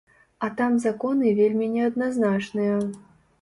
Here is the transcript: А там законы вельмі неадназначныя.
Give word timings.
А 0.45 0.47
там 0.61 0.77
законы 0.85 1.33
вельмі 1.41 1.67
неадназначныя. 1.75 2.81